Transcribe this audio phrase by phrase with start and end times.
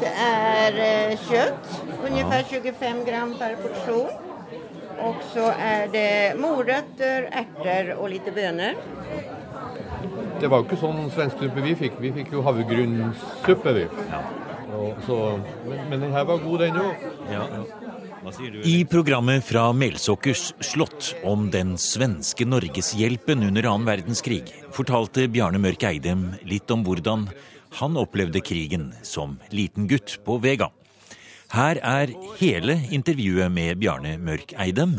[0.00, 1.68] Det er eh, kjøtt.
[2.08, 4.10] Ungefär 25 gram per porsjon.
[4.98, 8.74] Og så er det morøtter, erter og litt bønner.
[10.40, 12.00] Det var jo ikke sånn svensk suppe vi fikk.
[12.02, 13.86] Vi fikk jo havregrynssuppe, vi.
[14.78, 15.18] Og så,
[15.66, 17.06] men, men den her var god, den òg.
[17.30, 17.44] Ja.
[18.64, 25.86] I programmet fra Melsokkers slott om den svenske norgeshjelpen under annen verdenskrig fortalte Bjarne Mørk
[25.86, 27.28] Eidem litt om hvordan
[27.78, 30.70] han opplevde krigen som liten gutt på Vega.
[31.54, 34.98] Her er hele intervjuet med Bjarne Mørk Eidem,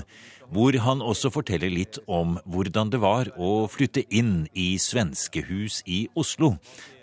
[0.49, 6.05] hvor han også forteller litt om hvordan det var å flytte inn i svenskehus i
[6.17, 6.55] Oslo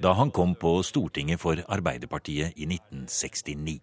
[0.03, 3.79] da han kom på Stortinget for Arbeiderpartiet i 1969.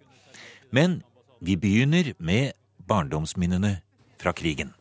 [0.73, 1.03] Men
[1.43, 2.53] vi begynner med
[2.87, 3.75] barndomsminnene
[4.21, 4.71] fra krigen.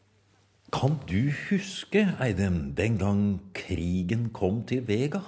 [0.72, 3.22] Kan du huske, Eidem, den gang
[3.54, 5.20] krigen kom til Vega?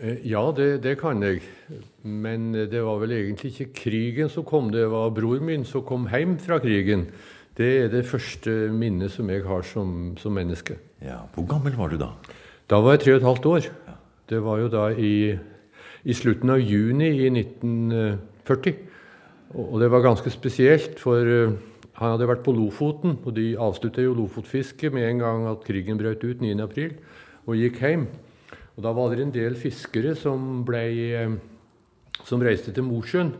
[0.00, 1.44] Eh, ja, det, det, kan jeg.
[2.02, 6.08] Men det var vel egentlig ikke krigen som kom, det var bror min som kom
[6.10, 7.06] hjem fra krigen.
[7.56, 10.78] Det er det første minnet som jeg har som, som menneske.
[11.00, 12.10] Ja, Hvor gammel var du da?
[12.70, 13.72] Da var jeg tre og et halvt år.
[14.30, 15.38] Det var jo da i,
[16.04, 18.89] i slutten av juni i 1940.
[19.50, 21.56] Og det var ganske spesielt, for eh,
[21.98, 25.98] han hadde vært på Lofoten, og de avsluttet jo lofotfisket med en gang at krigen
[25.98, 26.92] brøt ut 9.4,
[27.50, 28.06] og gikk hjem.
[28.76, 30.84] Og Da var det en del fiskere som, ble,
[31.18, 31.34] eh,
[32.24, 33.34] som reiste til Mosjøen.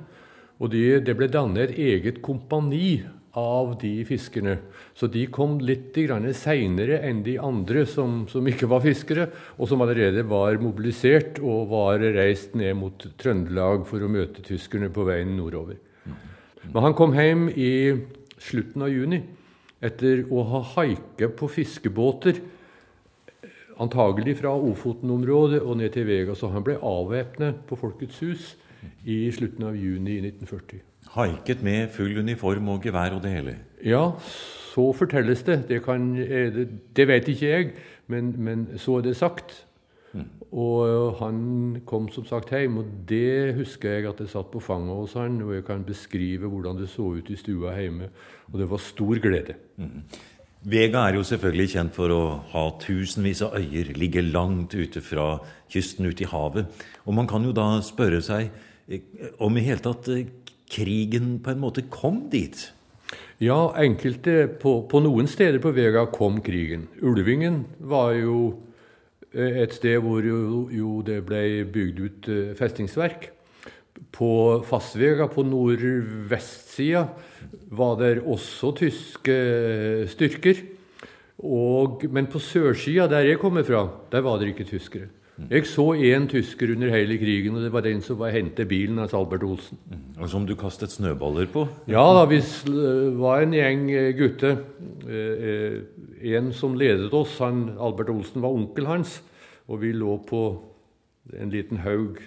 [0.60, 3.00] Og de, det ble dannet et eget kompani
[3.38, 4.56] av de fiskerne.
[4.98, 5.94] Så de kom litt
[6.36, 11.70] seinere enn de andre som, som, ikke var fiskere, og som allerede var mobilisert og
[11.70, 15.78] var reist ned mot Trøndelag for å møte tyskerne på veien nordover.
[16.68, 17.72] Men han kom hjem i
[18.40, 19.22] slutten av juni
[19.80, 22.40] etter å ha haiket på fiskebåter
[23.80, 26.36] antagelig fra Ofoten-området og ned til Vega.
[26.36, 28.54] Så han ble avvæpnet på Folkets hus
[29.08, 30.84] i slutten av juni 1940.
[31.16, 33.56] Haiket med full uniform og gevær og det hele?
[33.84, 34.12] Ja,
[34.70, 35.64] så fortelles det.
[35.68, 37.72] Det, kan, det, det vet ikke jeg,
[38.06, 39.64] men, men, så er det sagt.
[40.12, 40.26] Mm.
[40.58, 41.38] Og han
[41.86, 45.38] kom som sagt hjem, og det husker jeg at jeg satt på fanget hos han,
[45.44, 48.10] og jeg kan beskrive hvordan det så ut i stua hjemme.
[48.50, 49.54] Og det var stor glede.
[49.78, 50.02] Mm.
[50.70, 55.38] Vega er jo selvfølgelig kjent for å ha tusenvis av øyer, ligge langt ute fra
[55.72, 56.68] kysten, ute i havet.
[57.06, 58.50] Og man kan jo da spørre seg
[58.90, 59.06] eh,
[59.40, 60.26] om i hele tatt eh,
[60.70, 62.66] krigen på en måte kom dit?
[63.40, 66.90] Ja, enkelte på, på noen steder på Vega kom krigen.
[67.00, 68.69] Ulvingen var jo eh,
[69.34, 73.30] et sted hvor jo, jo det ble bygd ut festingsverk.
[74.10, 77.04] På Fastvega, på nordvestsida,
[77.70, 79.36] var det også tyske
[80.10, 80.64] styrker.
[81.40, 85.08] Og, men på sørsida, der jeg kommer fra, der var det ikke tyskere.
[85.48, 88.98] Jeg så én tysker under hele krigen, og det var den som var hentet bilen
[88.98, 89.78] hans Albert Olsen.
[90.20, 91.66] Og Som du kastet snøballer på?
[91.88, 92.42] Ja da, vi
[93.16, 94.58] var en gjeng eh, gutter.
[95.08, 95.80] Eh,
[96.36, 99.22] en som ledet oss, han, Albert Olsen, var onkel hans.
[99.68, 100.42] Og vi lå på
[101.32, 102.20] en liten haug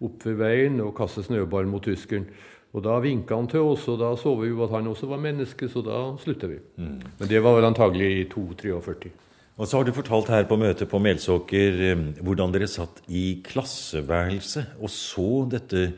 [0.00, 2.28] opp ved veien og kastet snøball mot tyskeren.
[2.72, 5.18] Og Da vinka han til oss, og da så vi jo at han også var
[5.18, 6.60] menneske, så da slutta vi.
[6.76, 7.00] Mm.
[7.18, 9.10] Men det var vel antagelig i 2-43.
[9.60, 13.42] Og så har du fortalt her på møtet på Melsåker eh, hvordan dere satt i
[13.44, 15.90] klasseværelset og så dette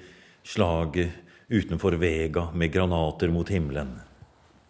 [0.42, 1.14] slaget
[1.52, 3.94] utenfor Vega med granater mot himmelen.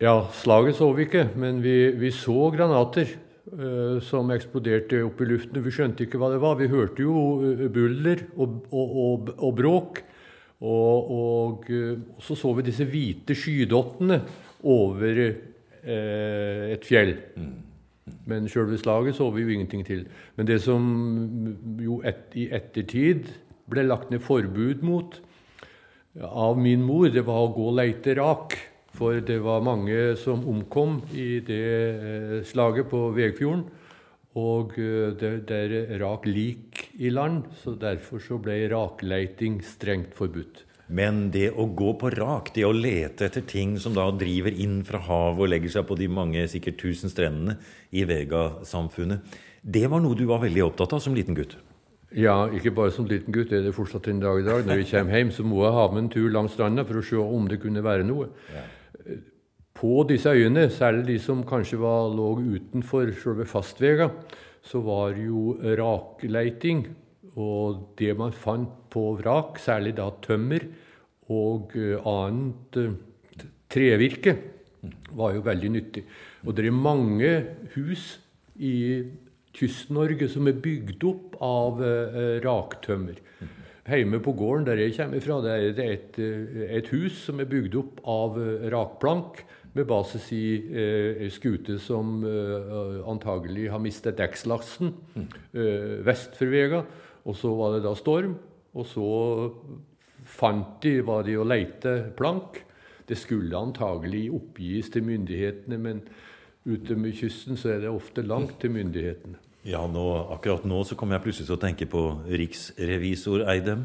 [0.03, 3.09] Ja, slaget så vi ikke, men vi, vi så granater.
[3.53, 5.65] Eh, som eksploderte opp i luften.
[5.65, 6.55] Vi skjønte ikke hva det var.
[6.61, 9.99] Vi hørte jo eh, buller og, og, og, og bråk.
[10.63, 11.67] Og,
[12.23, 14.21] så så vi disse hvite skydottene
[14.71, 17.17] over eh, et fjell.
[18.27, 20.07] Men sjølve slaget så vi jo ingenting til.
[20.37, 20.83] Men det som
[21.83, 23.31] jo et, i ettertid
[23.71, 25.21] ble lagt ned forbud mot
[26.23, 28.59] av min mor, det var å gå og leite rak.
[28.93, 33.65] For det var mange som omkom i det eh, slaget på Vegfjorden.
[34.39, 34.77] Og
[35.21, 40.63] det, det, er rak lik i land, så derfor så ble rakleiting strengt forbudt.
[40.93, 44.83] Men det å gå på rak, det å lete etter ting som da driver inn
[44.85, 47.57] fra havet og legger seg på de mange, sikkert tusen strendene
[47.97, 51.57] i Vega-samfunnet, det var noe du var veldig opptatt av som liten gutt?
[52.19, 54.67] Ja, ikke bare som liten gutt, det er det fortsatt en dag i dag.
[54.69, 57.05] Når vi kommer hjem, så må jeg ha med en tur langs stranda for å
[57.09, 58.29] se om det kunne være noe.
[58.53, 58.65] Ja.
[59.83, 64.11] På disse øyene, særlig de som kanskje var, lå utenfor selve fastvega,
[64.63, 66.85] så var jo rakleiting
[67.41, 70.67] og det man fant på vrak, særlig da tømmer
[71.33, 74.37] og eh, annet eh, trevirke,
[75.17, 76.05] var jo veldig nyttig.
[76.45, 77.33] Og det er mange
[77.77, 78.19] hus
[78.59, 78.75] i
[79.55, 83.21] Kyst-Norge som er bygd opp av eh, raktømmer.
[83.83, 87.51] Hjemme på gården der jeg kommer fra, det er et, eh, et hus som er
[87.51, 88.39] bygd opp av
[88.73, 96.53] rakplank med basis i eh, skute som eh, antagelig har mistet dekkslasten eh, vest for
[96.53, 96.83] Vega.
[97.27, 98.35] Og så var det da storm,
[98.75, 99.07] og så
[100.39, 102.63] fant de, var de og leite plank.
[103.09, 106.03] Det skulle antagelig oppgis til myndighetene, men
[106.67, 109.39] ute med kysten så er det ofte langt til myndighetene.
[109.67, 110.03] Ja, nå,
[110.35, 113.85] akkurat nå så kommer jeg plutselig til å tenke på riksrevisor Eidem.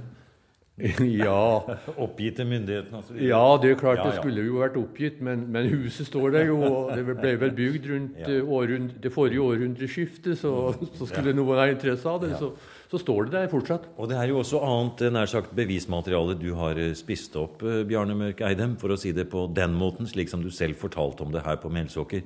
[1.01, 1.57] ja.
[1.97, 3.15] Oppgitt til myndighetene Altså.
[3.17, 6.51] Ja, det er klart Ja, det skulle jo vært oppgitt, men, men huset står der
[6.51, 6.59] jo.
[6.61, 8.29] og Det ble vel bygd rundt Ja.
[8.35, 10.51] eh, århund- det forrige århundreskiftet, så,
[10.99, 12.51] så skulle noen ha interesse av det, så,
[12.91, 13.87] så står det der fortsatt.
[13.99, 17.63] Og det er jo også annet eh, nær sagt bevismateriale du har eh, spist opp,
[17.67, 20.79] eh, Bjarne Mørk Eidem, for å si det på den måten, slik som du selv
[20.79, 22.23] fortalte om det her på Melsåker.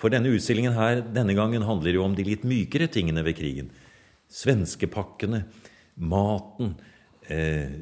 [0.00, 3.70] For denne utstillingen her denne gangen handler jo om de litt mykere tingene ved krigen.
[4.34, 5.44] Svenskepakkene,
[6.02, 6.74] maten,
[7.30, 7.78] eh,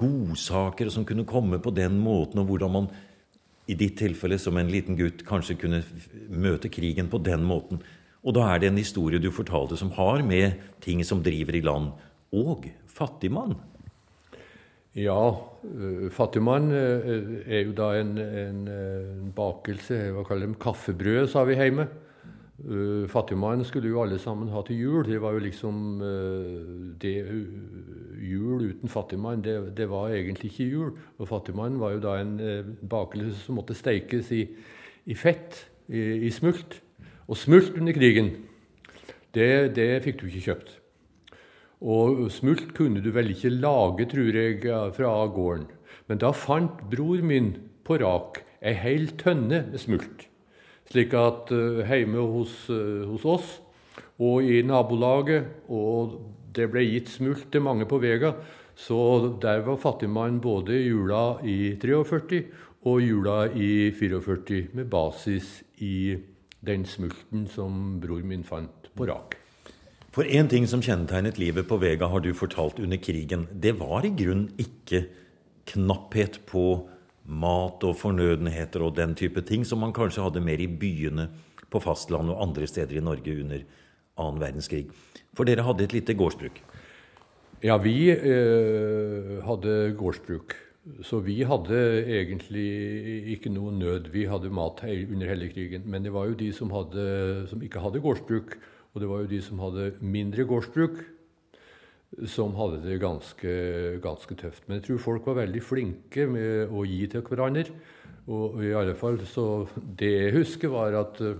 [0.00, 2.90] godsaker som kunne komme på den måten, og hvordan man
[3.70, 5.82] i ditt tilfelle som en liten gutt kanskje kunne
[6.28, 7.82] møte krigen på den måten.
[8.20, 11.64] Og da er det en historie du fortalte som har med ting som driver i
[11.64, 11.92] land,
[12.36, 13.56] og fattigmann.
[14.98, 15.22] Ja,
[15.64, 17.10] uh, fattigmann eh,
[17.46, 21.86] er jo da en, en, eh, en bakelse, hva kaller de kaffebrød, sa vi hjemme.
[22.60, 25.04] Uh, fattigmann skulle jo alle sammen ha til jul.
[25.06, 26.58] Det var jo liksom eh,
[27.00, 27.14] det,
[28.20, 30.90] Jul uten fattigmann, det, det var egentlig ikke jul.
[31.18, 34.42] Og fattigmann var jo da en eh, bakelse som måtte steikes i,
[35.06, 35.56] i fett,
[35.88, 36.82] i, i smult.
[37.30, 38.32] Og smult under krigen,
[39.36, 40.72] det, det fikk du ikke kjøpt.
[41.80, 44.64] Og smult kunne du vel ikke lage, tror jeg,
[44.96, 45.68] fra gården.
[46.10, 47.52] Men da fant bror min
[47.86, 50.26] på rak ei hel tønne med smult.
[50.90, 53.52] Slik at uh, hjemme hos, uh, hos oss
[54.20, 56.18] og i nabolaget, og
[56.52, 58.34] det ble gitt smult til mange på Vega,
[58.74, 62.42] så der var fattigmannen både jula i 43
[62.90, 66.18] og jula i 44, med basis i
[66.66, 69.36] den smulten som bror min fant på rak.
[70.10, 73.46] For én ting som kjennetegnet livet på Vega, har du fortalt under krigen.
[73.52, 75.04] Det var i grunn ikke
[75.70, 76.64] knapphet på
[77.30, 81.28] mat og fornødenheter og den type ting som man kanskje hadde mer i byene
[81.70, 83.62] på fastlandet og andre steder i Norge under
[84.18, 84.88] annen verdenskrig.
[85.36, 86.58] For dere hadde et lite gårdsbruk.
[87.62, 90.56] Ja, vi eh, hadde gårdsbruk.
[91.04, 91.76] Så vi hadde
[92.08, 92.68] egentlig
[93.34, 94.08] ikke noe nød.
[94.14, 95.84] Vi hadde mat under hele krigen.
[95.84, 98.56] Men det var jo de som, hadde, som ikke hadde gårdsbruk,
[98.94, 101.02] og det var jo de som hadde mindre gårdsbruk,
[102.26, 103.52] som hadde det ganske,
[104.02, 104.64] ganske tøft.
[104.66, 107.68] Men jeg tror folk var veldig flinke med å gi til hverandre.
[108.30, 111.38] Og i alle fall, så Det jeg husker, var at eh,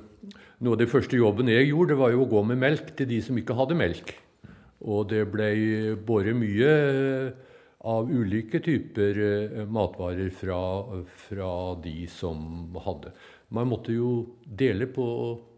[0.60, 3.08] noe av det første jobben jeg gjorde, det var jo å gå med melk til
[3.08, 4.14] de som ikke hadde melk.
[4.80, 6.74] Og det ble båret mye
[7.80, 10.60] av ulike typer eh, matvarer fra,
[11.28, 13.12] fra de som hadde.
[13.48, 14.10] Man måtte jo
[14.44, 15.04] dele på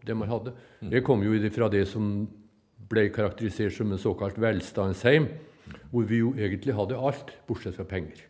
[0.05, 0.53] det man hadde.
[0.79, 2.23] Det kom jo fra det som
[2.89, 5.27] ble karakterisert som en såkalt velstandsheim,
[5.91, 8.23] hvor vi jo egentlig hadde alt, bortsett fra penger.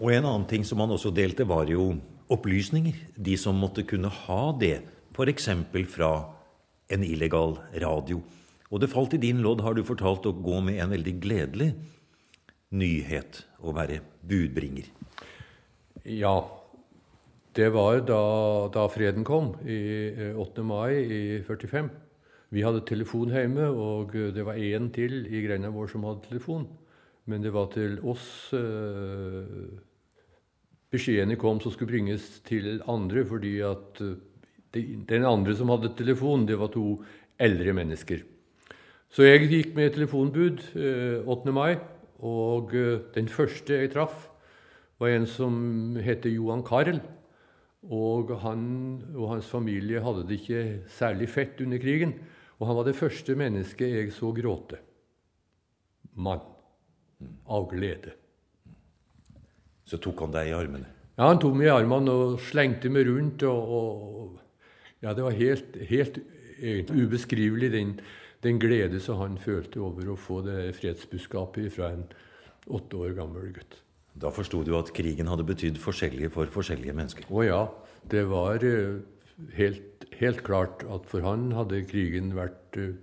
[0.00, 1.92] Og en annen ting som man også delte, var jo
[2.32, 2.96] opplysninger.
[3.16, 4.80] De som måtte kunne ha det,
[5.12, 5.48] f.eks.
[5.92, 6.12] fra
[6.90, 8.22] en illegal radio.
[8.70, 11.72] Og det falt i din lodd, har du fortalt, å gå med en veldig gledelig
[12.70, 13.44] nyhet.
[13.60, 14.88] Å være budbringer.
[16.06, 16.36] Ja,
[17.56, 18.22] det var da,
[18.72, 19.80] da freden kom, i
[20.14, 20.62] eh, 8.
[20.64, 21.90] mai i 45.
[22.54, 26.28] Vi hadde telefon hjemme, og eh, det var én til i grenda vår som hadde
[26.30, 26.68] telefon.
[27.28, 29.76] Men det var til oss eh,
[30.90, 34.18] beskjedene kom som skulle bringes til andre, fordi at eh,
[34.74, 37.00] de, den andre som hadde telefon, det var to
[37.40, 38.22] eldre mennesker.
[39.10, 41.54] Så jeg gikk med telefonbud eh, 8.
[41.54, 41.74] mai,
[42.26, 44.28] og eh, den første jeg traff,
[45.00, 47.00] var en som heter Johan Carl.
[47.88, 48.64] Og han
[49.14, 52.12] og hans familie hadde det ikke særlig fett under krigen.
[52.60, 54.80] Og han var det første mennesket jeg så gråte.
[56.20, 56.44] Mann.
[57.48, 58.14] Av glede.
[59.84, 60.88] Så tok han deg i armene.
[61.18, 63.42] Ja, Han tok meg i armene og slengte meg rundt.
[63.44, 64.38] Og, og
[65.02, 66.20] ja, Det var helt, helt
[66.92, 67.94] ubeskrivelig, den,
[68.44, 72.06] den glede som han følte over å få det fredsbudskapet fra en
[72.70, 73.76] åtte år gammel gutt.
[74.20, 77.28] Da forsto du at krigen hadde betydd forskjellige for forskjellige mennesker.
[77.30, 77.60] Å ja,
[78.10, 78.98] det var eh,
[79.58, 82.96] helt, helt klart at for han hadde krigen vært eh,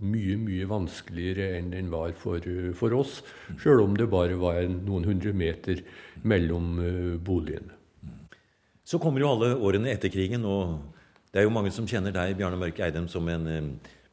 [0.00, 3.20] mye, mye vanskeligere enn den var for, eh, for oss,
[3.60, 5.84] sjøl om det bare var noen hundre meter
[6.22, 6.72] mellom
[7.24, 7.76] boligene.
[8.86, 10.96] Så kommer jo alle årene etter krigen, og
[11.30, 13.44] Det er jo mange som kjenner deg, Bjarne Mørk Eidem, som en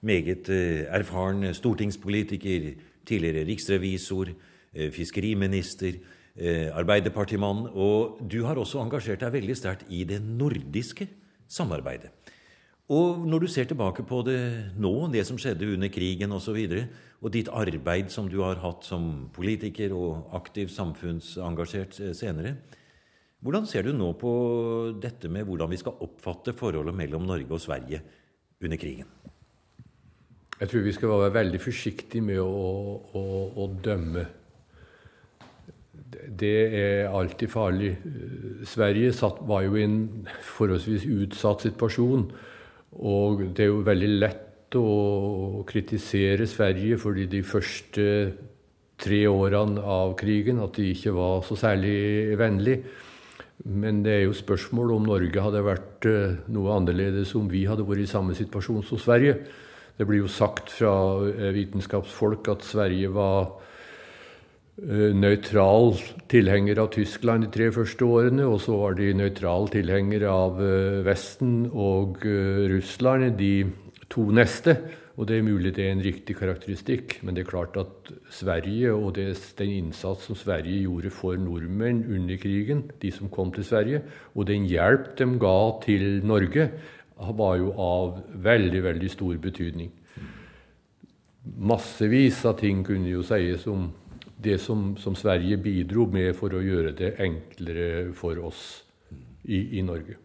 [0.01, 2.73] meget eh, erfaren stortingspolitiker,
[3.07, 4.33] tidligere riksrevisor,
[4.73, 5.99] eh, fiskeriminister,
[6.37, 7.63] arbeiderpartimann.
[7.73, 11.07] Og du har også engasjert deg veldig sterkt i det nordiske
[11.49, 12.11] samarbeidet.
[12.93, 14.39] Og når du ser tilbake på det
[14.77, 16.83] nå, det som skjedde under krigen osv., og, så videre,
[17.19, 22.53] og ditt arbeid som du har hatt som politiker og aktiv samfunnsengasjert senere,
[23.43, 24.31] hvordan ser du nå på
[25.01, 28.01] dette med hvordan vi skal oppfatte forholdet mellom Norge og Sverige
[28.63, 29.09] under krigen?
[30.57, 33.23] Jeg tror vi skal være veldig forsiktige med å, å,
[33.61, 34.25] å dømme.
[36.37, 37.91] Det er alltid farlig.
[38.65, 39.99] Sverige satt, var jo i en
[40.55, 42.25] forholdsvis utsatt situasjon.
[42.97, 48.07] Og det er jo veldig lett å kritisere Sverige fordi de første
[48.97, 52.81] tre årene av krigen at de ikke var så særlig vennlige.
[53.67, 57.85] Men det er jo spørsmål om Norge hadde vært eh, noe annerledes om vi hadde
[57.85, 59.39] vært i samme situasjon som Sverige.
[59.97, 60.93] Det blir jo sagt fra
[61.29, 63.49] eh, vitenskapsfolk at Sverige var
[64.81, 65.95] eh, nøytral
[66.29, 70.61] tilhenger av Tyskland de tre første årene, og så var de nøytral tilhenger av
[71.07, 72.23] Vesten og
[72.71, 73.53] Russland de
[74.13, 74.77] to neste.
[75.17, 78.91] Og det er mulig det er en riktig karakteristikk, men det er klart at Sverige
[78.93, 83.65] og det, den innsats som Sverige gjorde for nordmenn under krigen, de som kom til
[83.65, 84.03] Sverige,
[84.37, 86.69] og den hjelp de ga til Norge,
[87.17, 89.91] var jo av veldig, veldig stor betydning.
[91.57, 93.89] Massevis av ting kunne jo sies om
[94.37, 98.63] det som, som Sverige bidro med for å gjøre det enklere for oss
[99.47, 100.19] i, i Norge.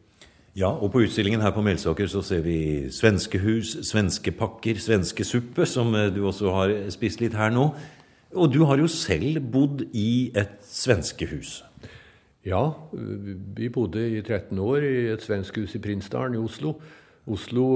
[0.53, 5.65] Ja, og på utstillingen her på Melsåker så ser vi svenskehus, svenske pakker, svenske suppe,
[5.65, 7.71] som eh, du også har spist litt her nå.
[8.37, 11.63] Og du har jo selv bodd i et svenskehus.
[12.43, 12.73] Ja,
[13.57, 16.73] vi bodde i 13 år i et svenskhus i Prinsdalen i Oslo.
[17.31, 17.67] Oslo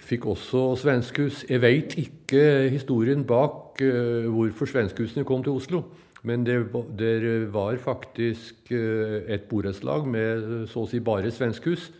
[0.00, 1.42] fikk også svenskhus.
[1.44, 5.82] Jeg veit ikke historien bak uh, hvorfor svenskehusene kom til Oslo.
[6.24, 6.56] Men det,
[6.96, 11.90] det var faktisk uh, et borettslag med så å si bare svenskhus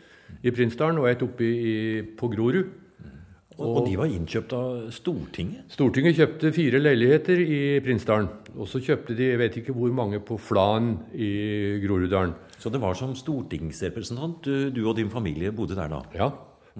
[0.40, 1.50] i Prinsdalen og et oppe
[2.16, 2.73] på Grorud.
[3.55, 5.69] Og, og, de var innkjøpt av Stortinget?
[5.71, 8.27] Stortinget kjøpte fire leiligheter i Prinsdalen.
[8.59, 12.35] Og så kjøpte de jeg vet ikke hvor mange på Flan i Groruddalen.
[12.59, 16.03] Så det var som stortingsrepresentant du, og din familie bodde der da?
[16.17, 16.33] Ja.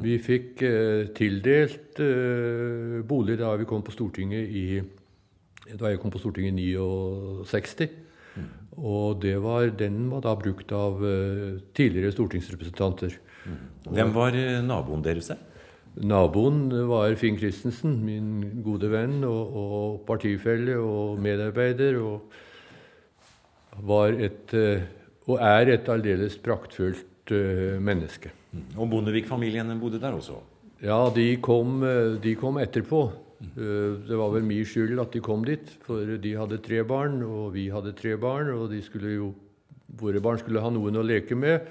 [0.03, 4.67] Vi fikk eh, tildelt eh, bolig da vi kom på Stortinget i
[5.79, 7.89] da jeg kom på Stortinget i 69.
[8.35, 8.49] Mm.
[8.83, 13.19] Og var, den var da brukt av eh, tidligere stortingsrepresentanter.
[13.87, 15.39] Hvem var eh, naboen deres der?
[15.95, 22.01] Naboen var Finn Christensen, min gode venn og, og partifelle og medarbeider.
[22.03, 24.87] Og var et, eh,
[25.31, 28.31] og er et aldeles praktfullt uh, menneske.
[28.53, 28.67] Mm.
[28.79, 30.37] Og Bondevik-familien bodde der også?
[30.85, 31.81] Ja, de kom,
[32.23, 33.07] de kom etterpå.
[33.55, 37.55] Det var vel min skyld at de kom dit, for de hadde tre barn, og
[37.55, 39.31] vi hadde tre barn, og de skulle jo,
[40.01, 41.67] våre barn skulle ha noen å leke med.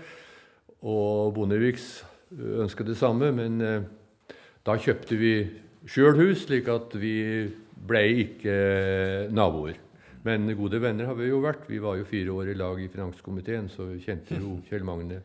[0.84, 2.04] Og Bondeviks
[2.34, 3.86] ønsket det samme, men eh,
[4.64, 5.34] da kjøpte vi
[5.92, 7.16] sjøl hus, slik at vi
[7.84, 8.58] ble ikke
[9.36, 9.80] naboer.
[10.24, 11.66] Men gode venner har vi jo vært.
[11.68, 15.20] Vi var jo fire år i lag i finanskomiteen, så vi kjente jo Kjell Magne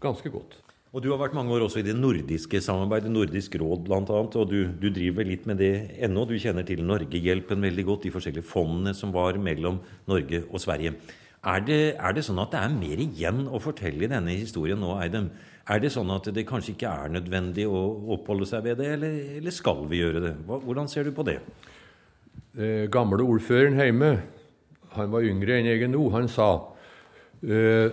[0.00, 0.58] ganske godt.
[0.90, 4.00] Og Du har vært mange år også i det nordiske samarbeidet, Nordisk råd bl.a.
[4.02, 6.24] Og du, du, driver litt med det ennå.
[6.26, 9.78] Du kjenner til Norgehjelpen veldig godt, de forskjellige fondene som var mellom
[10.10, 10.96] Norge og Sverige.
[11.46, 14.82] Er det, er det, sånn at det er mer igjen å fortelle i denne historien
[14.82, 15.30] nå, Eidem?
[15.70, 17.80] Er det sånn at det kanskje ikke er nødvendig å
[18.16, 20.32] oppholde seg ved det, eller, eller skal vi gjøre det?
[20.48, 21.38] Hvordan ser du på det?
[22.58, 24.08] Eh, gamle ordføreren hjemme,
[24.96, 26.48] han var yngre enn jeg er nå, han sa
[27.46, 27.92] eh,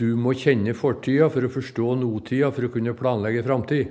[0.00, 3.90] du må kjenne fortida for å forstå nåtida for å kunne planlegge framtid.